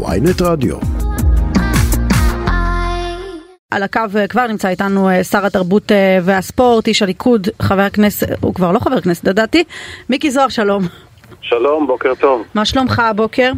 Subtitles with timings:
[0.00, 0.76] ויינט רדיו.
[3.70, 8.26] על הקו אה, כבר נמצא איתנו אה, שר התרבות אה, והספורט, איש הליכוד, חבר הכנסת,
[8.40, 9.64] הוא כבר לא חבר כנסת לדעתי,
[10.10, 10.82] מיקי זוהר, שלום.
[11.40, 12.42] שלום, בוקר טוב.
[12.54, 13.52] מה שלומך הבוקר?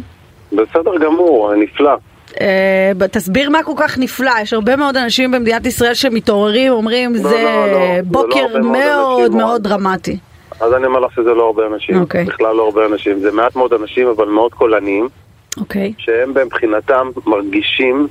[0.51, 1.95] בסדר גמור, נפלא.
[2.31, 7.19] Uh, תסביר מה כל כך נפלא, יש הרבה מאוד אנשים במדינת ישראל שמתעוררים, אומרים לא,
[7.19, 10.17] זה לא, לא, בוקר זה לא מאוד אנשים, מאוד דרמטי.
[10.59, 12.25] אז אני אומר לך שזה לא הרבה אנשים, אוקיי.
[12.25, 15.09] בכלל לא הרבה אנשים, זה מעט מאוד אנשים אבל מאוד קולניים,
[15.57, 15.93] אוקיי.
[15.97, 18.07] שהם מבחינתם מרגישים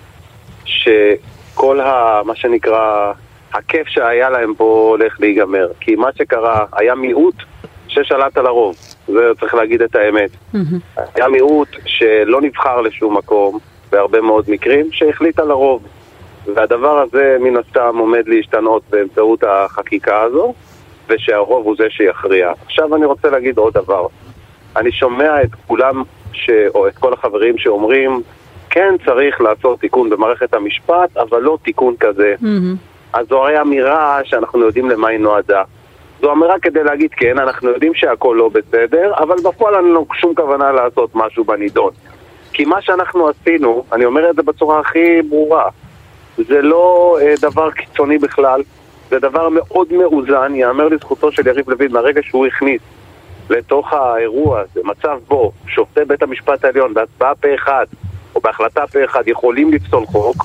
[0.64, 2.20] שכל ה...
[2.24, 3.12] מה שנקרא,
[3.52, 5.68] הכיף שהיה להם פה הולך להיגמר.
[5.80, 7.34] כי מה שקרה, היה מיעוט
[7.88, 10.30] ששלט על הרוב, זה צריך להגיד את האמת.
[10.52, 10.78] מהמם.
[11.15, 13.59] היה מיעוט שלא נבחר לשום מקום,
[13.90, 15.87] בהרבה מאוד מקרים, שהחליט על הרוב.
[16.54, 20.54] והדבר הזה מן הסתם עומד להשתנות באמצעות החקיקה הזו,
[21.09, 22.52] ושהרוב הוא זה שיכריע.
[22.66, 24.06] עכשיו אני רוצה להגיד עוד דבר.
[24.76, 26.02] אני שומע את כולם,
[26.34, 26.51] ש...
[26.74, 28.23] או את כל החברים שאומרים,
[28.70, 32.35] כן צריך לעשות תיקון במערכת המשפט, אבל לא תיקון כזה.
[32.41, 32.76] מהמם.
[33.13, 35.63] אז זו הרי אמירה שאנחנו יודעים למה היא נועדה.
[36.21, 40.35] זו אמירה כדי להגיד כן, אנחנו יודעים שהכל לא בסדר, אבל בפועל אין לנו שום
[40.35, 41.91] כוונה לעשות משהו בנידון.
[42.52, 45.69] כי מה שאנחנו עשינו, אני אומר את זה בצורה הכי ברורה,
[46.37, 48.63] זה לא אה, דבר קיצוני בכלל,
[49.10, 52.80] זה דבר מאוד מאוזן, יאמר לזכותו של יריב לוין מהרגע שהוא הכניס
[53.50, 57.84] לתוך האירוע הזה, מצב בו שופטי בית המשפט העליון בהצבעה פה אחד,
[58.34, 60.36] או בהחלטה פה אחד, יכולים לפסול חוק,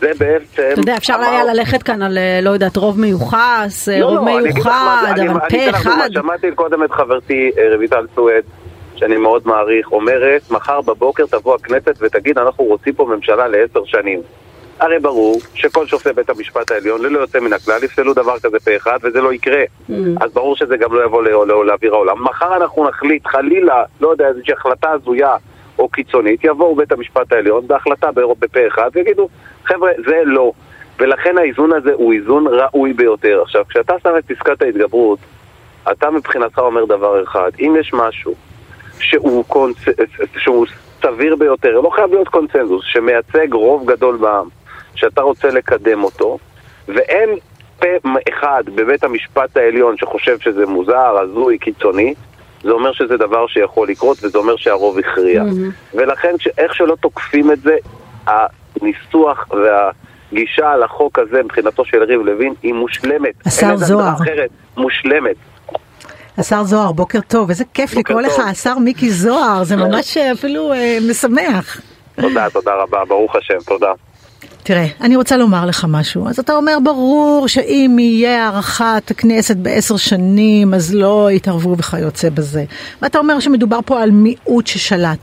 [0.00, 0.62] זה בעצם...
[0.72, 4.04] אתה יודע, אפשר אמר- היה ללכת כאן על, אה, לא יודעת, רוב מיוחס, אה, לא,
[4.06, 4.70] רוב לא, מה זה, מיוחד,
[5.16, 5.76] אני- אבל אני פה.
[5.78, 6.08] אחד.
[6.12, 8.42] שמעתי קודם את חברתי אה, רויטל סואד,
[8.96, 14.20] שאני מאוד מעריך, אומרת, מחר בבוקר תבוא הכנסת ותגיד, אנחנו רוצים פה ממשלה לעשר שנים.
[14.80, 18.76] הרי ברור שכל שופטי בית המשפט העליון, ללא יוצא מן הכלל, יפסלו דבר כזה פה
[18.76, 19.62] אחד, וזה לא יקרה.
[20.20, 22.24] אז ברור שזה גם לא יבוא לא- לא- לאוויר העולם.
[22.24, 25.36] מחר אנחנו נחליט, חלילה, לא יודע, איזושהי החלטה הזויה
[25.78, 29.28] או קיצונית, יבואו בית המשפט העליון בהחלטה בפה אחד ויגידו,
[29.64, 30.52] חבר'ה, זה לא.
[30.98, 33.42] ולכן האיזון הזה הוא איזון ראוי ביותר.
[33.42, 35.18] עכשיו, כשאתה שם את פסקת ההתגברות,
[35.92, 38.34] אתה מבחינתך אומר דבר אחד, אם יש משהו
[38.98, 39.76] שהוא, קונצ...
[40.38, 40.66] שהוא
[41.02, 44.48] סביר ביותר, לא חייב להיות קונצנזוס, שמייצג רוב גדול בעם,
[44.96, 46.38] שאתה רוצה לקדם אותו,
[46.88, 47.30] ואין
[47.78, 47.86] פה
[48.28, 52.14] אחד בבית המשפט העליון שחושב שזה מוזר, הזוי, קיצוני,
[52.62, 55.42] זה אומר שזה דבר שיכול לקרות, וזה אומר שהרוב הכריע.
[55.94, 57.76] ולכן, איך שלא תוקפים את זה,
[58.26, 63.46] הניסוח והגישה על החוק הזה מבחינתו של יריב לוין היא מושלמת.
[63.46, 64.12] השר זוהר.
[64.14, 65.36] אחרת, מושלמת.
[66.38, 68.38] השר זוהר, בוקר טוב, איזה כיף לקרוא לך.
[68.50, 71.80] השר מיקי זוהר, זה ממש אה, אפילו אה, משמח.
[72.20, 73.92] תודה, תודה רבה, ברוך השם, תודה.
[74.64, 76.28] תראה, אני רוצה לומר לך משהו.
[76.28, 82.64] אז אתה אומר, ברור שאם יהיה הארכת הכנסת בעשר שנים, אז לא יתערבו וכיוצא בזה.
[83.02, 85.18] ואתה אומר שמדובר פה על מיעוט ששלט.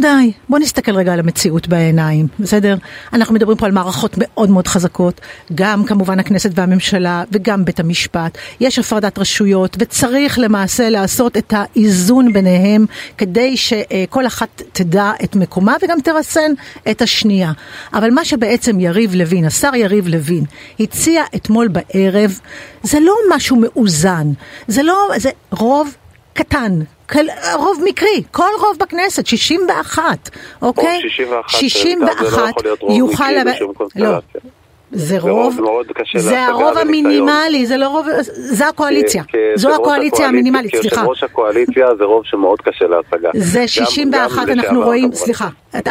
[0.00, 2.76] די, בוא נסתכל רגע על המציאות בעיניים, בסדר?
[3.12, 5.20] אנחנו מדברים פה על מערכות מאוד מאוד חזקות,
[5.54, 8.38] גם כמובן הכנסת והממשלה וגם בית המשפט.
[8.60, 12.86] יש הפרדת רשויות וצריך למעשה לעשות את האיזון ביניהם
[13.18, 16.52] כדי שכל אחת תדע את מקומה וגם תרסן
[16.90, 17.52] את השנייה.
[17.92, 20.44] אבל מה שבעצם יריב לוין, השר יריב לוין,
[20.80, 22.40] הציע אתמול בערב,
[22.82, 24.32] זה לא משהו מאוזן,
[24.68, 25.94] זה לא, זה רוב
[26.34, 26.80] קטן,
[27.54, 30.28] רוב מקרי, כל רוב בכנסת, 61,
[30.62, 31.00] אוקיי?
[31.02, 33.24] 61, 61 זה לא יכול להיות רוב יוכל...
[33.24, 34.40] מקרי לב- בשום לא, קונסטלציה.
[34.92, 36.78] זה זה רוב, רוב מאוד קשה זה הרוב.
[36.78, 39.22] המינימלי, זה לא רוב, זה הקואליציה,
[39.54, 40.96] זו הקואליציה המינימלית, סליחה.
[40.96, 43.30] כיושב ראש הקואליציה זה רוב שמאוד קשה להשגה.
[43.34, 45.12] זה גם- 61, גם אנחנו רואים.
[45.14, 45.48] סליחה,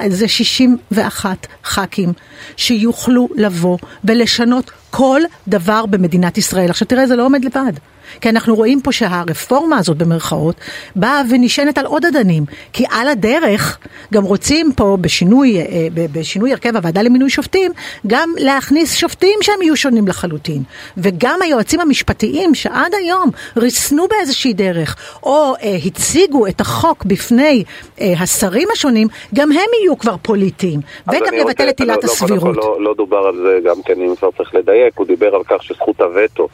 [0.08, 2.10] זה 61 ח"כים
[2.58, 6.70] שיוכלו לבוא ולשנות כל דבר במדינת ישראל.
[6.70, 7.74] עכשיו תראה, זה לא עומד לבד.
[8.22, 10.56] כי אנחנו רואים פה שהרפורמה הזאת במרכאות
[10.96, 12.44] באה ונשענת על עוד אדנים.
[12.74, 13.78] כי על הדרך
[14.14, 17.72] גם רוצים פה בשינוי, אה, בשינוי הרכב הוועדה למינוי שופטים,
[18.08, 20.64] גם להכניס שופטים שהם יהיו שונים לחלוטין.
[20.98, 27.64] וגם היועצים המשפטיים שעד היום ריסנו באיזושהי דרך, או אה, הציגו את החוק בפני
[28.02, 30.80] אה, השרים השונים, גם הם יהיו כבר פוליטיים.
[31.08, 32.56] וגם לבטל את לא- עילת לא, כל הסבירות.
[32.56, 35.64] לא- לא דובר על זה גם כן, אם כבר צריך לדייק, הוא דיבר על כך
[35.64, 36.48] שזכות הווטו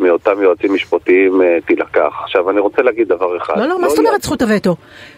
[0.00, 2.12] מאותם יועצים משפטיים אה, תילקח.
[2.22, 3.58] עכשיו אני רוצה להגיד דבר אחד.
[3.58, 4.76] לא, לא, מה זאת יהיה- אומרת זכות הווטו?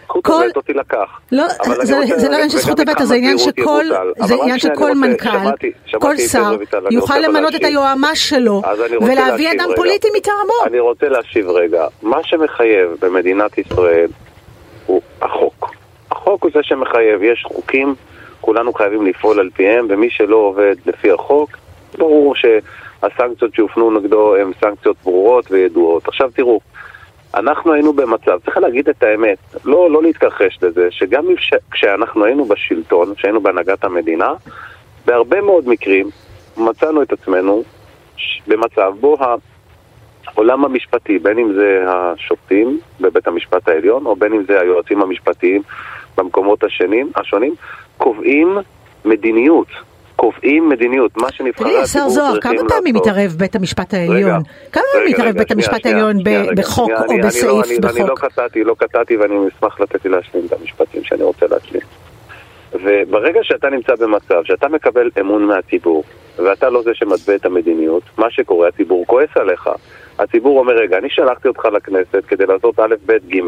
[0.09, 1.21] זכות הווטו תילקח.
[1.33, 1.45] לא,
[1.83, 1.95] זה-
[2.29, 3.85] לא עניין של זכות הווטו, זה עניין שכל.
[4.27, 5.29] זה עניין שכל מנכ"ל,
[6.01, 6.57] כל שר,
[6.91, 7.65] יוכל למנות את.
[7.65, 8.63] היועמ"ש שלו,
[9.01, 9.69] ולהביא אדם.
[9.77, 10.53] פוליטי מטעמו.
[10.67, 11.87] אני רוצה להשיב רגע.
[12.03, 14.09] מה שמחייב במדינת ישראל
[14.87, 15.71] הוא החוק.
[16.11, 17.23] החוק הוא זה שמחייב.
[17.23, 17.95] יש חוקים,
[18.41, 21.51] כולנו חייבים לפעול על פיהם, ומי שלא עובד לפי החוק,
[21.99, 22.35] ברור
[23.03, 26.09] שהסנקציות שהופנו נגדו הן סנקציות ברורות וידועות.
[26.09, 26.61] עכשיו תראו,
[27.35, 31.55] אנחנו היינו במצב, צריך להגיד את האמת, לא, לא להתכחש לזה, שגם ש...
[31.71, 34.33] כשאנחנו היינו בשלטון, כשהיינו בהנהגת המדינה,
[35.07, 36.11] בהרבה מאוד מקרים
[36.57, 37.63] מצאנו את עצמנו
[38.47, 39.17] במצב בו
[40.35, 45.63] העולם המשפטי, בין אם זה השופטים בבית המשפט העליון, או בין אם זה היועצים המשפטיים
[46.17, 47.55] במקומות השנים, השונים,
[47.97, 48.59] קובעים
[49.05, 49.69] מדיניות.
[50.17, 52.03] קובעים מדיניות, מה שנבחרי הציבור צריכים לעשות.
[52.03, 54.43] תראי, השר זוהר, כמה פעמים מתערב בית המשפט העליון?
[54.73, 56.17] כמה פעמים מתערב בית המשפט העליון
[56.57, 57.97] בחוק או בסעיף בחוק?
[57.97, 61.83] אני לא קטעתי, לא קטעתי ואני אשמח לתת לי להשלים את המשפטים שאני רוצה להשלים.
[62.73, 66.05] וברגע שאתה נמצא במצב שאתה מקבל אמון מהציבור,
[66.39, 69.71] ואתה לא זה שמתווה את המדיניות, מה שקורה, הציבור כועס עליך.
[70.19, 73.41] הציבור אומר, רגע, אני שלחתי אותך לכנסת כדי לעשות א', ב', ג',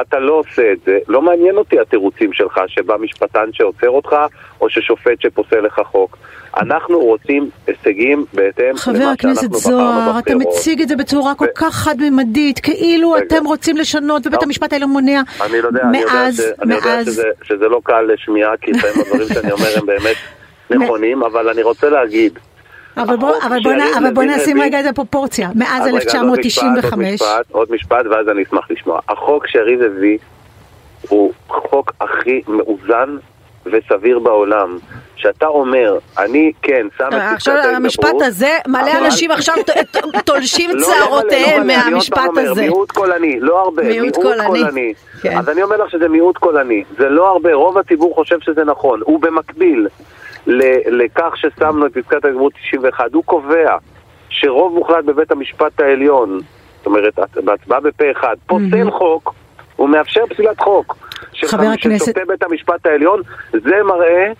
[0.00, 4.16] אתה לא עושה את זה, לא מעניין אותי התירוצים שלך, שבא משפטן שעוצר אותך,
[4.60, 6.18] או ששופט שפוסל לך חוק.
[6.56, 9.20] אנחנו רוצים הישגים בהתאם למה שאנחנו בחרנו בבחירות.
[9.20, 11.34] חבר הכנסת זוהר, אתה מציג את זה בצורה.
[11.34, 13.18] כל כך חד-ממדית, כאילו.
[13.18, 14.46] אתם רוצים לשנות ובית לא.
[14.46, 15.22] המשפט העליון מונע.
[15.40, 17.00] אני לא יודע, מאז, אני יודע,
[17.42, 20.16] שזה לא קל לשמיעה, כי לפעמים הדברים שאני אומר הם באמת
[20.70, 22.38] נכונים, אבל אני רוצה להגיד,
[22.96, 27.20] אבל בוא, אבל בוא, אבל בוא נשים רגע את הפרופורציה, מאז 1995.
[27.20, 29.00] עוד משפט, עוד משפט, ואז אני אשמח לשמוע.
[29.08, 30.18] החוק שיריב הביא
[31.08, 33.16] הוא חוק הכי מאוזן
[33.66, 34.78] וסביר בעולם.
[35.24, 37.34] שאתה אומר, אני כן שם את פסקת ההתגברות...
[37.34, 39.54] עכשיו המשפט הזה, מלא אנשים עכשיו
[40.24, 42.60] תולשים צערותיהם מהמשפט הזה.
[42.62, 44.94] מיעוט קולני, לא הרבה, מיעוט קולני.
[45.22, 45.38] כן.
[45.38, 49.00] אז אני אומר לך שזה מיעוט קולני, זה לא הרבה, רוב הציבור חושב שזה נכון.
[49.04, 49.88] הוא במקביל
[50.46, 53.76] לכך ששמנו את פסקת ההתגברות 91, הוא קובע
[54.28, 56.40] שרוב מוחלט בבית המשפט העליון,
[56.76, 59.34] זאת אומרת, בהצבעה בפה אחד, פוסל חוק,
[59.76, 60.96] הוא מאפשר פסילת חוק.
[61.44, 62.04] חבר הכנסת...
[62.04, 63.20] ששותה בית המשפט העליון,
[63.52, 64.32] זה מראה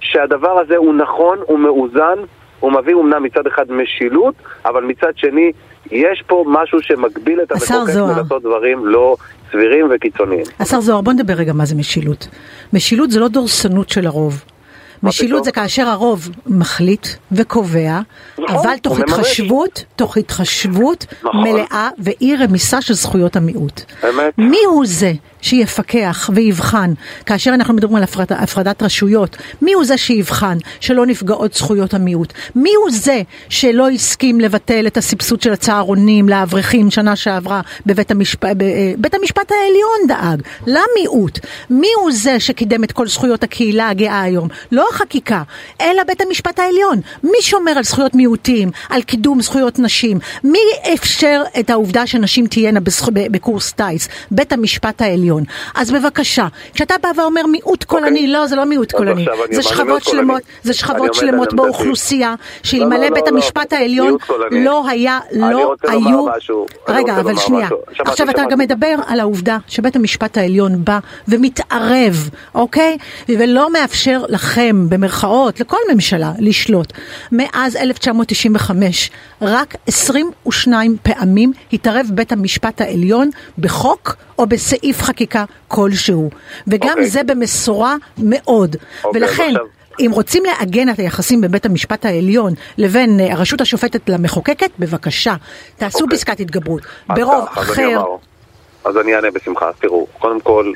[0.00, 2.18] שהדבר הזה הוא נכון, הוא מאוזן,
[2.60, 4.34] הוא מביא אומנם מצד אחד משילות,
[4.64, 5.52] אבל מצד שני
[5.90, 9.16] יש פה משהו שמגביל את המחוקק מלעשות דברים לא
[9.50, 10.44] סבירים וקיצוניים.
[10.60, 12.28] השר זוהר, בוא נדבר רגע מה זה משילות.
[12.72, 14.44] משילות זה לא דורסנות של הרוב.
[15.02, 18.00] משילות זה כאשר הרוב מחליט וקובע,
[18.38, 21.40] נכון, אבל תוך התחשבות, תוך התחשבות נכון.
[21.42, 23.80] מלאה ואי רמיסה של זכויות המיעוט.
[24.04, 24.34] אמת.
[24.38, 26.92] מי הוא זה שיפקח ויבחן,
[27.26, 32.32] כאשר אנחנו מדברים על הפרד, הפרדת רשויות, מי הוא זה שיבחן שלא נפגעות זכויות המיעוט?
[32.56, 38.44] מי הוא זה שלא הסכים לבטל את הסבסוד של הצהרונים לאברכים שנה שעברה בבית המשפ...
[38.98, 41.38] בית המשפט העליון דאג למיעוט?
[41.70, 44.48] מי הוא זה שקידם את כל זכויות הקהילה הגאה היום?
[44.72, 45.42] לא החקיקה,
[45.80, 47.00] אלא בית המשפט העליון.
[47.24, 50.18] מי שומר על זכויות מיעוטים, על קידום זכויות נשים?
[50.44, 50.58] מי
[50.94, 52.80] אפשר את העובדה שנשים תהיינה
[53.12, 54.08] בקורס טיס?
[54.30, 55.29] בית המשפט העליון.
[55.30, 55.44] העליון.
[55.74, 58.00] אז בבקשה, כשאתה בא ואומר מיעוט אוקיי.
[58.00, 63.04] קולני, לא, זה לא מיעוט קולני, זה שכבות שלמות, זה שכבות שלמות באוכלוסייה, שאלמלא לא,
[63.04, 64.16] לא, בית לא, המשפט העליון
[64.50, 66.26] לא היה, לא היו...
[66.88, 67.68] רגע, אבל שנייה.
[67.98, 70.98] עכשיו אתה גם מדבר על העובדה שבית המשפט העליון בא
[71.28, 72.98] ומתערב, אוקיי?
[73.28, 76.92] ולא מאפשר לכם, במרכאות, לכל ממשלה, לשלוט.
[77.32, 79.10] מאז 1995,
[79.42, 85.19] רק 22 פעמים התערב בית המשפט העליון בחוק או בסעיף חקיקה
[85.68, 86.30] כלשהו.
[86.66, 86.90] וגם okay.
[86.90, 87.08] אוקיי.
[87.08, 88.74] זה במשורה מאוד.
[88.74, 89.48] Okay, אוקיי, ולכן...
[89.48, 89.66] עכשיו...
[90.06, 95.34] אם רוצים לעגן את היחסים בבית המשפט העליון לבין אה, הרשות השופטת למחוקקת, בבקשה,
[95.76, 96.02] תעשו okay.
[96.02, 96.18] אוקיי.
[96.18, 96.82] פסקת התגברות.
[97.08, 97.82] ברוב אז אחר...
[97.82, 98.30] אני
[98.84, 99.70] אז אני אענה בשמחה.
[99.80, 100.72] תראו, קודם כל,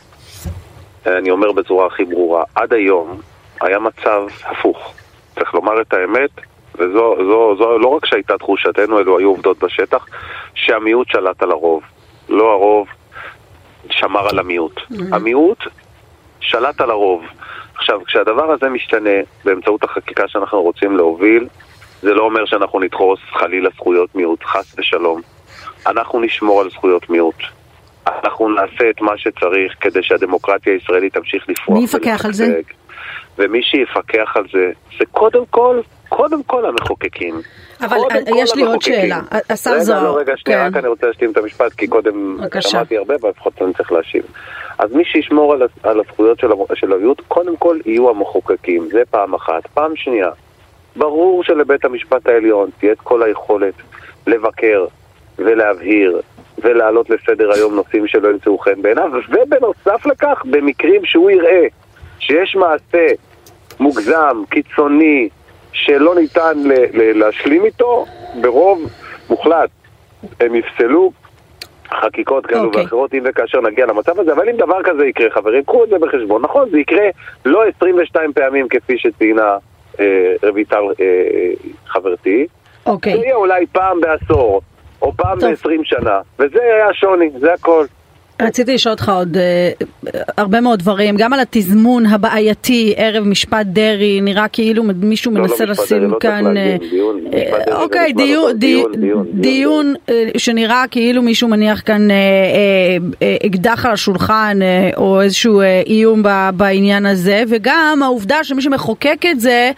[1.06, 3.20] אני אומר בצורה הכי ברורה, עד היום
[3.60, 4.94] היה מצב הפוך.
[5.34, 6.30] צריך לומר את האמת,
[6.74, 10.06] וזו זו, זו, לא רק שהייתה תחושתנו, אלו היו עובדות בשטח,
[10.54, 11.82] שהמיעוט שלט על הרוב.
[12.28, 12.86] לא הרוב
[13.90, 14.80] שמר על המיעוט.
[15.12, 15.58] המיעוט
[16.40, 17.24] שלט על הרוב.
[17.74, 19.10] עכשיו, כשהדבר הזה משתנה
[19.44, 21.46] באמצעות החקיקה שאנחנו רוצים להוביל,
[22.02, 25.20] זה לא אומר שאנחנו נדחוס חלילה זכויות מיעוט, חס ושלום.
[25.86, 27.42] אנחנו נשמור על זכויות מיעוט.
[28.06, 31.78] אנחנו נעשה את מה שצריך כדי שהדמוקרטיה הישראלית תמשיך לפרוח.
[31.78, 32.60] מי יפקח על זה?
[33.38, 37.40] ומי שיפקח על זה, זה קודם כל, קודם כל המחוקקים.
[37.80, 37.96] אבל
[38.36, 39.20] יש לי עוד שאלה,
[39.50, 39.98] השר זוהר.
[39.98, 40.66] רגע, לא, רגע, שנייה, כן.
[40.66, 44.24] רק אני רוצה להשלים את המשפט, כי קודם שמעתי הרבה, אבל לפחות אני צריך להשיב.
[44.78, 49.34] אז מי שישמור על, על הזכויות של, של המיעוט, קודם כל יהיו המחוקקים, זה פעם
[49.34, 49.66] אחת.
[49.74, 50.30] פעם שנייה,
[50.96, 53.74] ברור שלבית המשפט העליון תהיה את כל היכולת
[54.26, 54.86] לבקר
[55.38, 56.20] ולהבהיר
[56.58, 61.66] ולהעלות לסדר היום נושאים שלא ימצאו חן בעיניו, ובנוסף לכך, במקרים שהוא יראה
[62.18, 63.06] שיש מעשה
[63.80, 65.28] מוגזם, קיצוני,
[65.74, 68.06] שלא ניתן ל- ל- להשלים איתו,
[68.40, 68.90] ברוב
[69.30, 69.70] מוחלט
[70.40, 71.12] הם יפסלו
[71.90, 72.66] חקיקות כאלו okay.
[72.66, 72.82] אוקיי.
[72.82, 75.98] ואחרות אם וכאשר נגיע למצב הזה, אבל אם דבר כזה יקרה, חברים, קחו את זה
[75.98, 76.42] בחשבון.
[76.42, 77.04] נכון, זה יקרה
[77.44, 79.56] לא 22 פעמים כפי שציינה
[80.00, 81.04] אה, רויטל אה,
[81.86, 82.90] חברתי, okay.
[82.90, 83.16] אוקיי.
[83.16, 84.60] זה יהיה אולי פעם בעשור.
[85.02, 85.50] או פעם טוב.
[85.50, 87.84] ב-20 שנה, וזה היה השוני, זה הכל.
[88.42, 89.70] רציתי לשאול אותך עוד אה,
[90.36, 95.42] הרבה מאוד דברים, גם על התזמון הבעייתי ערב משפט דרעי, נראה כאילו מישהו לא, לא,
[95.42, 98.58] מנסה משפט לשים דרעי, לא צריך כאן, להגיד, אה, דיון, דרעי אוקיי, דיון, לא טוב,
[98.58, 103.92] דיון, דיון, דיון, דיון אה, שנראה כאילו מישהו מניח כאן אה, אה, אה, אקדח על
[103.92, 109.70] השולחן אה, או איזשהו איום ב- בעניין הזה, וגם העובדה שמי שמחוקק את זה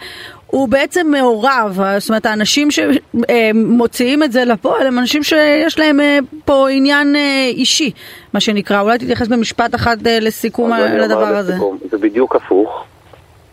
[0.47, 6.19] הוא בעצם מעורב, זאת אומרת האנשים שמוציאים את זה לפועל הם אנשים שיש להם אה,
[6.45, 7.91] פה עניין אה, אישי,
[8.33, 11.51] מה שנקרא, אולי תתייחס במשפט אחד אה, לסיכום לדבר הזה.
[11.51, 12.83] לסיכום, זה בדיוק הפוך.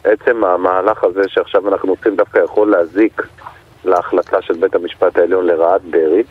[0.04, 3.22] עצם המהלך הזה שעכשיו אנחנו עושים דווקא יכול להזיק
[3.84, 6.22] להחלטה של בית המשפט העליון לרעת דרעי.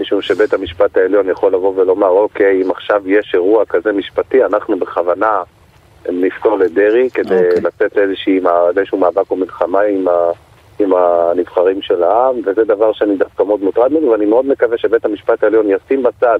[0.00, 4.78] משום שבית המשפט העליון יכול לבוא ולומר, אוקיי, אם עכשיו יש אירוע כזה משפטי, אנחנו
[4.78, 5.42] בכוונה
[6.08, 7.60] נפתור לדרעי כדי אוקיי.
[7.62, 10.30] לצאת לאיזשהו מאבק או מלחמה עם, ה,
[10.78, 15.04] עם הנבחרים של העם, וזה דבר שאני דווקא מאוד מוטרד ממנו, ואני מאוד מקווה שבית
[15.04, 16.38] המשפט העליון ישים בצד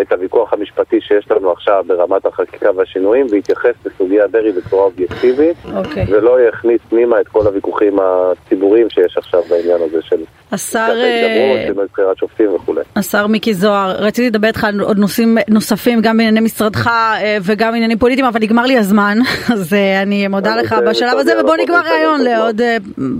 [0.00, 6.06] את הוויכוח המשפטי שיש לנו עכשיו ברמת החקיקה והשינויים, ויתייחס לסוגיה דרעי בצורה אובייקטיבית, אוקיי.
[6.08, 10.16] ולא יכניס פנימה את כל הוויכוחים הציבוריים שיש עכשיו בעניין הזה של
[10.52, 12.80] השר, אה, בחירת שופטים וכולי.
[12.96, 17.72] השר מיקי זוהר, רציתי לדבר איתך על עוד נושאים נוספים, גם בענייני משרדך אה, וגם
[17.72, 19.18] בעניינים פוליטיים, אבל נגמר לי הזמן,
[19.54, 22.20] אז אה, אני מודה לך בשלב הזה, ובוא בוקר טוב.
[22.20, 22.60] לעוד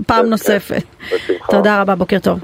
[0.07, 0.83] פעם כן, נוספת.
[1.13, 1.51] בשמחה.
[1.51, 2.39] תודה רבה, בוקר טוב.